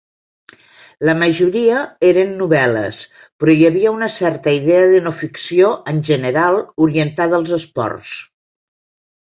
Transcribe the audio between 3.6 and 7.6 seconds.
havia una certa idea de no-ficció en general orientada als